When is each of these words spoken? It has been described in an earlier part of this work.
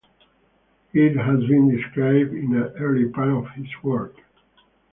It 0.93 1.15
has 1.15 1.41
been 1.47 1.69
described 1.69 2.33
in 2.33 2.55
an 2.55 2.73
earlier 2.79 3.09
part 3.09 3.29
of 3.29 3.45
this 3.55 3.69
work. 3.83 4.15